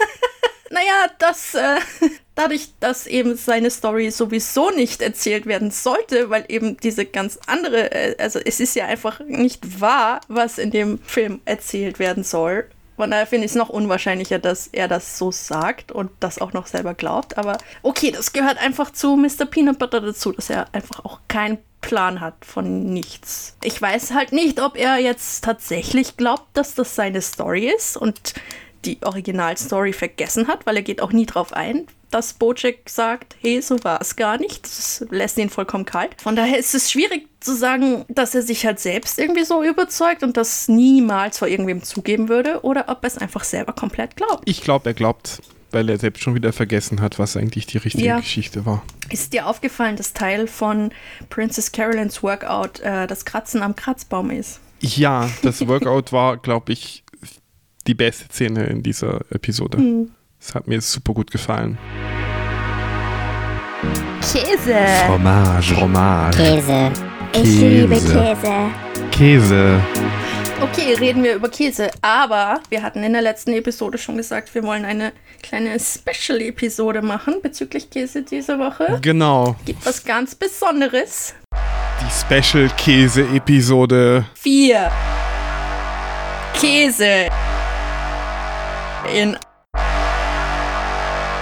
[0.70, 1.76] naja, das, äh,
[2.35, 7.92] dadurch, dass eben seine Story sowieso nicht erzählt werden sollte, weil eben diese ganz andere,
[7.92, 12.66] äh, also es ist ja einfach nicht wahr, was in dem Film erzählt werden soll.
[13.01, 16.53] Von daher finde ich es noch unwahrscheinlicher, dass er das so sagt und das auch
[16.53, 17.39] noch selber glaubt.
[17.39, 19.47] Aber okay, das gehört einfach zu Mr.
[19.47, 23.57] Peanut Butter dazu, dass er einfach auch keinen Plan hat von nichts.
[23.65, 28.35] Ich weiß halt nicht, ob er jetzt tatsächlich glaubt, dass das seine Story ist und
[28.85, 33.62] die Originalstory vergessen hat, weil er geht auch nie drauf ein, dass Bojack sagt, hey,
[33.62, 34.64] so war es gar nicht.
[34.64, 36.21] Das lässt ihn vollkommen kalt.
[36.21, 40.23] Von daher ist es schwierig zu sagen, dass er sich halt selbst irgendwie so überzeugt
[40.23, 44.43] und das niemals vor irgendwem zugeben würde oder ob er es einfach selber komplett glaubt.
[44.45, 45.40] Ich glaube, er glaubt,
[45.71, 48.19] weil er selbst schon wieder vergessen hat, was eigentlich die richtige ja.
[48.19, 48.83] Geschichte war.
[49.11, 50.90] Ist dir aufgefallen, dass Teil von
[51.29, 54.61] Princess Carolyns Workout äh, das Kratzen am Kratzbaum ist?
[54.81, 57.00] Ja, das Workout war, glaube ich,
[57.87, 59.79] die beste Szene in dieser Episode.
[59.79, 60.11] Hm.
[60.38, 61.79] Das hat mir super gut gefallen.
[64.21, 64.77] Käse.
[65.07, 65.75] Fromage.
[65.75, 66.37] Fromage.
[66.37, 66.93] Käse.
[67.33, 67.69] Ich Käse.
[67.69, 68.71] liebe Käse.
[69.11, 69.81] Käse.
[70.61, 71.90] Okay, reden wir über Käse.
[72.03, 75.12] Aber wir hatten in der letzten Episode schon gesagt, wir wollen eine
[75.43, 78.99] kleine Special-Episode machen bezüglich Käse diese Woche.
[79.01, 79.57] Genau.
[79.64, 81.35] Gibt was ganz Besonderes.
[82.03, 84.27] Die Special-Käse-Episode.
[84.35, 84.90] Vier.
[86.61, 87.31] Käse.
[89.14, 89.37] In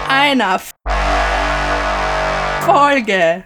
[0.09, 0.59] einer
[2.64, 3.44] Folge.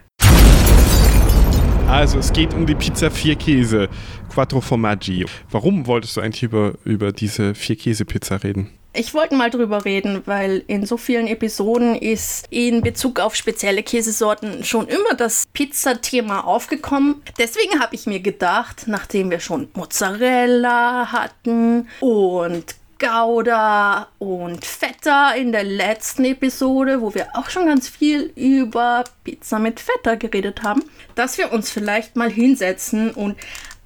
[1.88, 3.88] Also es geht um die Pizza vier Käse,
[4.32, 5.26] Quattro Formaggi.
[5.50, 8.70] Warum wolltest du eigentlich über, über diese vier Käse Pizza reden?
[8.94, 13.82] Ich wollte mal drüber reden, weil in so vielen Episoden ist in Bezug auf spezielle
[13.82, 17.22] Käsesorten schon immer das Pizzathema aufgekommen.
[17.38, 25.50] Deswegen habe ich mir gedacht, nachdem wir schon Mozzarella hatten und Gouda und Feta in
[25.50, 30.84] der letzten Episode, wo wir auch schon ganz viel über Pizza mit Feta geredet haben,
[31.16, 33.36] dass wir uns vielleicht mal hinsetzen und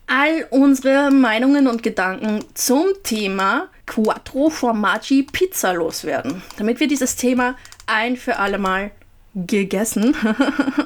[0.06, 7.56] all unsere Meinungen und Gedanken zum Thema Quattro Formaggi Pizza loswerden, damit wir dieses Thema
[7.86, 8.90] ein für alle Mal
[9.34, 10.14] gegessen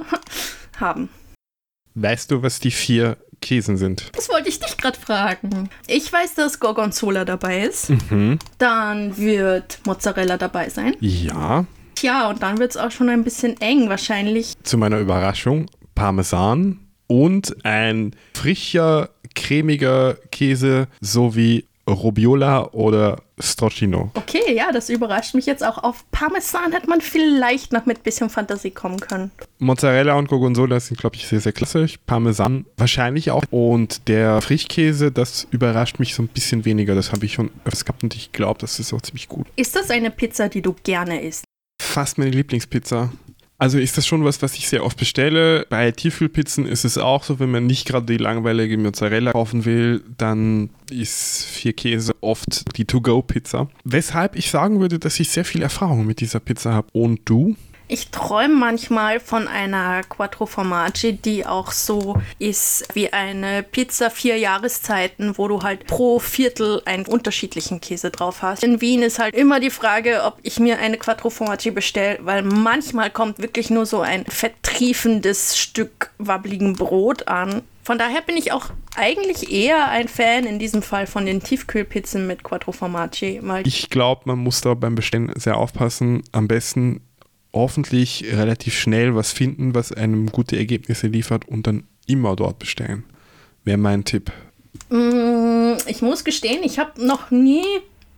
[0.78, 1.08] haben.
[1.96, 4.10] Weißt du, was die vier Käsen sind?
[4.14, 5.70] Das wollte ich dich gerade fragen.
[5.86, 7.90] Ich weiß, dass Gorgonzola dabei ist.
[8.10, 8.38] Mhm.
[8.58, 10.96] Dann wird Mozzarella dabei sein.
[11.00, 11.64] Ja.
[11.94, 14.54] Tja, und dann wird es auch schon ein bisschen eng wahrscheinlich.
[14.62, 24.10] Zu meiner Überraschung Parmesan und ein frischer, cremiger Käse sowie Robiola oder Stracchino.
[24.14, 25.78] Okay, ja, das überrascht mich jetzt auch.
[25.78, 29.30] Auf Parmesan hätte man vielleicht noch mit bisschen Fantasie kommen können.
[29.58, 31.98] Mozzarella und Gorgonzola sind, glaube ich, sehr, sehr klassisch.
[32.06, 33.42] Parmesan wahrscheinlich auch.
[33.50, 36.94] Und der Frischkäse, das überrascht mich so ein bisschen weniger.
[36.94, 39.46] Das habe ich schon öfters gehabt und ich glaube, das ist auch ziemlich gut.
[39.56, 41.44] Ist das eine Pizza, die du gerne isst?
[41.80, 43.10] Fast meine Lieblingspizza.
[43.60, 45.66] Also ist das schon was, was ich sehr oft bestelle.
[45.68, 50.02] Bei Tiefkühlpizzen ist es auch so, wenn man nicht gerade die langweilige Mozzarella kaufen will,
[50.16, 53.68] dann ist vier Käse oft die To-Go-Pizza.
[53.84, 56.88] Weshalb ich sagen würde, dass ich sehr viel Erfahrung mit dieser Pizza habe.
[56.92, 57.54] Und du?
[57.92, 64.36] Ich träume manchmal von einer Quattro Formaggi, die auch so ist wie eine Pizza vier
[64.36, 68.62] Jahreszeiten, wo du halt pro Viertel einen unterschiedlichen Käse drauf hast.
[68.62, 72.42] In Wien ist halt immer die Frage, ob ich mir eine Quattro Formaggi bestelle, weil
[72.42, 77.62] manchmal kommt wirklich nur so ein vertriefendes Stück wabbligen Brot an.
[77.82, 82.28] Von daher bin ich auch eigentlich eher ein Fan in diesem Fall von den Tiefkühlpizzen
[82.28, 83.40] mit Quattro Formaggi.
[83.64, 86.22] Ich glaube, man muss da beim Bestellen sehr aufpassen.
[86.30, 87.00] Am besten
[87.52, 93.04] hoffentlich relativ schnell was finden, was einem gute Ergebnisse liefert und dann immer dort bestellen.
[93.64, 94.32] Wäre mein Tipp.
[94.88, 97.64] Mm, Ich muss gestehen, ich habe noch nie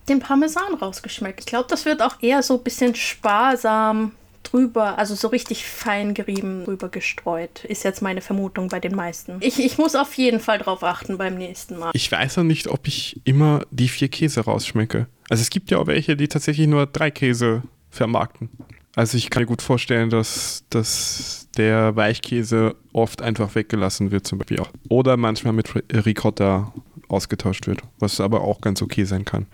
[0.09, 1.41] den Parmesan rausgeschmeckt.
[1.41, 4.11] Ich glaube, das wird auch eher so ein bisschen sparsam
[4.43, 7.63] drüber, also so richtig fein gerieben drüber gestreut.
[7.63, 9.37] Ist jetzt meine Vermutung bei den meisten.
[9.39, 11.91] Ich, ich muss auf jeden Fall drauf achten beim nächsten Mal.
[11.93, 15.07] Ich weiß auch nicht, ob ich immer die vier Käse rausschmecke.
[15.29, 18.49] Also es gibt ja auch welche, die tatsächlich nur drei Käse vermarkten.
[18.95, 24.37] Also ich kann mir gut vorstellen, dass, dass der Weichkäse oft einfach weggelassen wird zum
[24.37, 24.69] Beispiel auch.
[24.87, 26.71] Oder manchmal mit Ricotta
[27.07, 29.47] ausgetauscht wird, was aber auch ganz okay sein kann.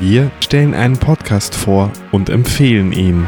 [0.00, 3.26] Wir stellen einen Podcast vor und empfehlen ihn.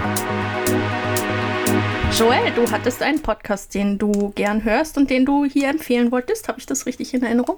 [2.19, 6.49] Joel, du hattest einen Podcast, den du gern hörst und den du hier empfehlen wolltest.
[6.49, 7.57] Habe ich das richtig in Erinnerung?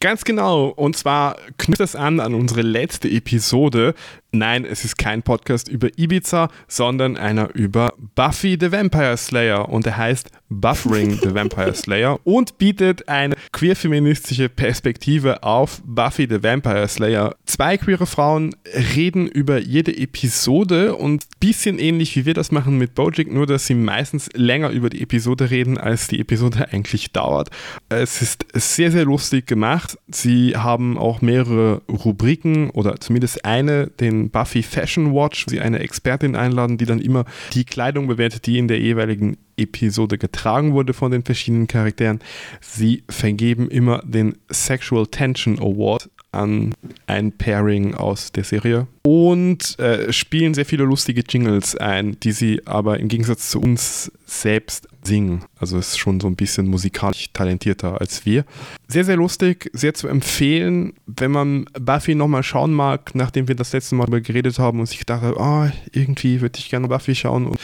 [0.00, 0.68] Ganz genau.
[0.68, 3.94] Und zwar knüpft das an an unsere letzte Episode.
[4.30, 9.70] Nein, es ist kein Podcast über Ibiza, sondern einer über Buffy the Vampire Slayer.
[9.70, 16.42] Und er heißt Buffering the Vampire Slayer und bietet eine queer-feministische Perspektive auf Buffy the
[16.42, 17.36] Vampire Slayer.
[17.46, 18.54] Zwei queere Frauen
[18.94, 23.66] reden über jede Episode und bisschen ähnlich wie wir das machen mit Bojack, nur dass
[23.66, 27.48] sie meistens länger über die Episode reden, als die Episode eigentlich dauert.
[27.88, 29.96] Es ist sehr, sehr lustig gemacht.
[30.08, 35.78] Sie haben auch mehrere Rubriken oder zumindest eine, den Buffy Fashion Watch, wo sie eine
[35.80, 40.92] Expertin einladen, die dann immer die Kleidung bewertet, die in der jeweiligen Episode getragen wurde
[40.92, 42.20] von den verschiedenen Charakteren.
[42.60, 46.74] Sie vergeben immer den Sexual Tension Award an
[47.06, 52.66] ein Pairing aus der Serie und äh, spielen sehr viele lustige Jingles ein, die sie
[52.66, 55.44] aber im Gegensatz zu uns selbst singen.
[55.58, 58.44] Also ist schon so ein bisschen musikalisch talentierter als wir.
[58.86, 63.72] Sehr, sehr lustig, sehr zu empfehlen, wenn man Buffy nochmal schauen mag, nachdem wir das
[63.72, 67.14] letzte Mal darüber geredet haben und sich gedacht hat, oh, irgendwie würde ich gerne Buffy
[67.14, 67.58] schauen und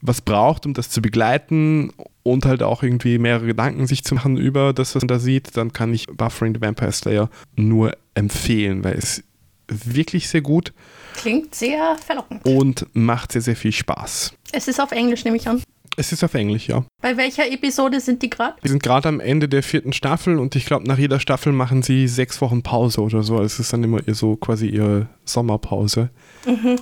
[0.00, 4.36] was braucht, um das zu begleiten und halt auch irgendwie mehrere Gedanken sich zu machen
[4.36, 8.82] über das, was man da sieht, dann kann ich Buffering the Vampire Slayer nur empfehlen,
[8.84, 9.22] weil es
[9.68, 10.72] wirklich sehr gut
[11.16, 12.44] Klingt sehr verlockend.
[12.44, 14.32] und macht sehr, sehr viel Spaß.
[14.52, 15.62] Es ist auf Englisch, nehme ich an.
[15.98, 16.84] Es ist auf Englisch, ja.
[17.00, 18.56] Bei welcher Episode sind die gerade?
[18.60, 21.82] Wir sind gerade am Ende der vierten Staffel und ich glaube, nach jeder Staffel machen
[21.82, 23.40] sie sechs Wochen Pause oder so.
[23.40, 26.10] Es ist dann immer ihr so quasi ihre Sommerpause.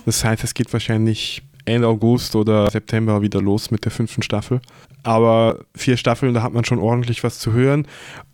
[0.05, 4.59] Das heißt, es geht wahrscheinlich Ende August oder September wieder los mit der fünften Staffel.
[5.03, 7.87] Aber vier Staffeln, da hat man schon ordentlich was zu hören.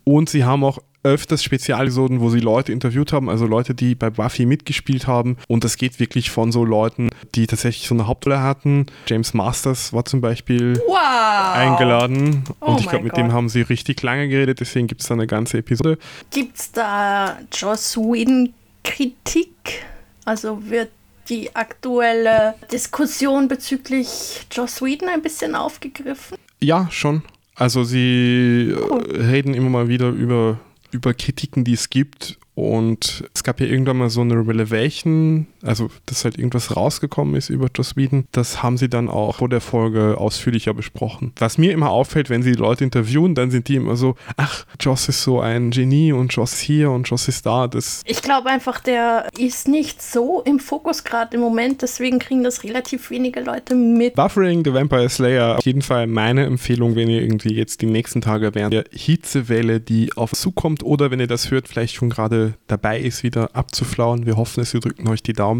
[0.03, 4.09] Und sie haben auch öfters Spezialepisoden, wo sie Leute interviewt haben, also Leute, die bei
[4.09, 5.37] Buffy mitgespielt haben.
[5.47, 8.85] Und das geht wirklich von so Leuten, die tatsächlich so eine Hauptrolle hatten.
[9.07, 11.55] James Masters war zum Beispiel Wow.
[11.55, 12.43] eingeladen.
[12.59, 15.13] Oh und ich glaube, mit dem haben sie richtig lange geredet, deswegen gibt es da
[15.15, 15.97] eine ganze Episode.
[16.31, 19.83] Gibt's da Joss Whedon Kritik?
[20.25, 20.89] Also wird
[21.29, 26.37] die aktuelle Diskussion bezüglich Joss Whedon ein bisschen aufgegriffen?
[26.61, 27.23] Ja, schon.
[27.55, 29.03] Also sie Cool.
[29.15, 30.59] äh, reden immer mal wieder über,
[30.91, 32.37] über Kritiken, die es gibt.
[32.55, 37.49] Und es gab ja irgendwann mal so eine Revelation, also dass halt irgendwas rausgekommen ist
[37.49, 38.25] über Joss Whedon.
[38.31, 41.33] Das haben sie dann auch vor der Folge ausführlicher besprochen.
[41.37, 44.65] Was mir immer auffällt, wenn sie die Leute interviewen, dann sind die immer so, ach,
[44.79, 47.67] Joss ist so ein Genie und Joss hier und Joss ist da.
[47.67, 52.43] Das Ich glaube einfach, der ist nicht so im Fokus gerade im Moment, deswegen kriegen
[52.43, 54.15] das relativ wenige Leute mit.
[54.15, 58.21] Buffering the Vampire Slayer, auf jeden Fall meine Empfehlung, wenn ihr irgendwie jetzt die nächsten
[58.21, 62.55] Tage während der Hitzewelle, die auf zukommt, oder wenn ihr das hört, vielleicht schon gerade
[62.67, 64.25] dabei ist, wieder abzuflauen.
[64.25, 65.50] Wir hoffen es, wir drücken euch die Daumen.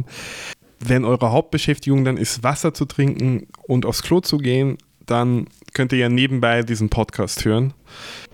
[0.80, 5.92] Wenn eure Hauptbeschäftigung dann ist, Wasser zu trinken und aufs Klo zu gehen, dann könnt
[5.94, 7.74] ihr ja nebenbei diesen Podcast hören.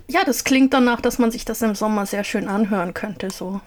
[0.08, 3.60] Ja, das klingt danach, dass man sich das im Sommer sehr schön anhören könnte, so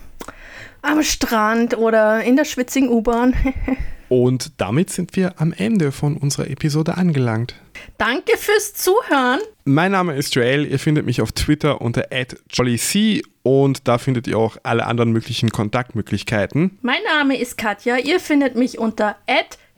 [0.83, 3.35] am Strand oder in der schwitzigen U-Bahn.
[4.09, 7.55] Und damit sind wir am Ende von unserer Episode angelangt.
[7.99, 9.41] Danke fürs Zuhören.
[9.65, 12.09] Mein Name ist Joel, ihr findet mich auf Twitter unter
[12.51, 16.79] @jollyc und da findet ihr auch alle anderen möglichen Kontaktmöglichkeiten.
[16.83, 17.97] Mein Name ist Katja.
[17.97, 19.17] Ihr findet mich unter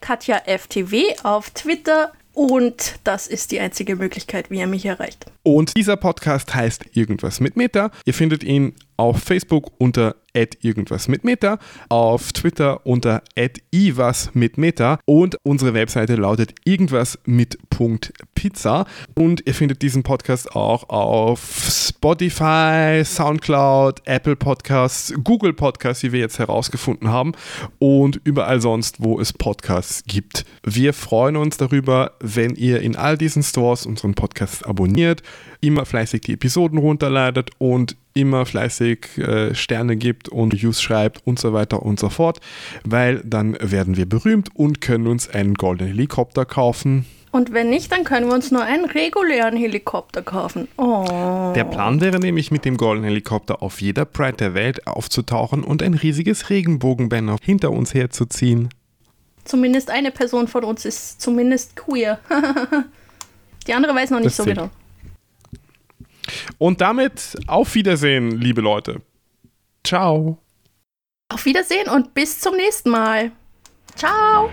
[0.01, 5.27] katjaftw auf Twitter und das ist die einzige Möglichkeit, wie ihr mich erreicht.
[5.43, 7.91] Und dieser Podcast heißt Irgendwas mit Meta.
[8.05, 10.15] Ihr findet ihn auf Facebook unter
[10.63, 11.59] irgendwas mit Meta,
[11.91, 13.23] auf Twitter unter
[13.71, 20.03] @iwas mit Meta und unsere Webseite lautet irgendwas mit Punkt Pizza und ihr findet diesen
[20.03, 27.33] Podcast auch auf Spotify, Soundcloud, Apple Podcasts, Google Podcasts, wie wir jetzt herausgefunden haben
[27.79, 30.47] und überall sonst, wo es Podcasts gibt.
[30.65, 35.23] Wir freuen uns darüber, wenn ihr in all diesen Stores unseren Podcast abonniert,
[35.61, 41.39] immer fleißig die Episoden runterladet und immer fleißig äh, Sterne gibt und Reviews schreibt und
[41.39, 42.41] so weiter und so fort,
[42.85, 47.07] weil dann werden wir berühmt und können uns einen goldenen Helikopter kaufen.
[47.33, 50.69] Und wenn nicht, dann können wir uns nur einen regulären Helikopter kaufen.
[50.77, 51.53] Oh.
[51.55, 55.83] Der Plan wäre nämlich, mit dem goldenen Helikopter auf jeder Pride der Welt aufzutauchen und
[55.83, 58.69] ein riesiges Regenbogenbanner hinter uns herzuziehen.
[59.45, 62.19] Zumindest eine Person von uns ist zumindest queer.
[63.67, 64.69] Die andere weiß noch nicht Das so genau.
[66.59, 69.03] Und damit auf Wiedersehen, liebe Leute.
[69.85, 70.39] Ciao.
[71.29, 73.33] Auf Wiedersehen und bis zum nächsten Mal.
[73.97, 74.51] Ciao.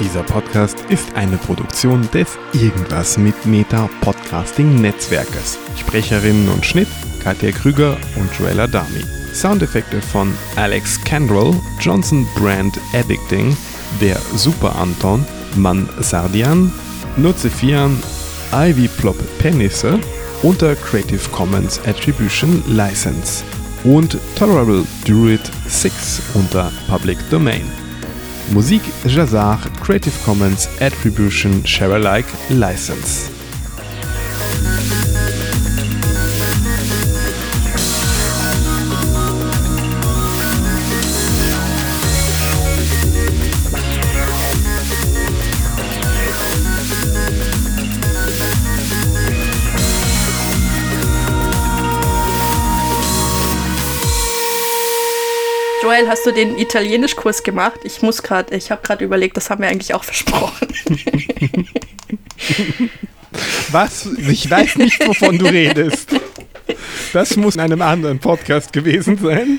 [0.00, 5.58] Dieser Podcast ist eine Produktion des Irgendwas mit Meta Podcasting Netzwerkes.
[5.78, 6.88] Sprecherinnen und Schnitt
[7.22, 9.21] Katja Krüger und Joella Dami.
[9.32, 13.56] Soundeffekte von Alex Candrell, Johnson Brand Editing,
[14.00, 15.24] der Super Anton,
[15.56, 16.72] Man Sardian,
[17.16, 18.02] Nuzifian,
[18.52, 19.98] Ivy Plop Penisse
[20.42, 23.44] unter Creative Commons Attribution License
[23.84, 27.64] und Tolerable Druid 6 unter Public Domain.
[28.52, 33.31] Musik Jazar Creative Commons Attribution Share-alike License.
[55.92, 57.80] Joel, hast du den Italienischkurs gemacht?
[57.84, 60.68] Ich muss gerade, ich habe gerade überlegt, das haben wir eigentlich auch versprochen.
[63.70, 64.08] Was?
[64.26, 66.08] Ich weiß nicht, wovon du redest.
[67.12, 69.50] Das muss in einem anderen Podcast gewesen sein.